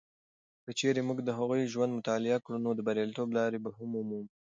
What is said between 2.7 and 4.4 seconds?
د بریالیتوب لارې به ومومو.